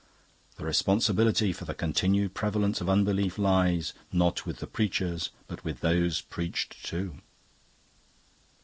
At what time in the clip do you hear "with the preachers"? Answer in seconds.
4.47-5.29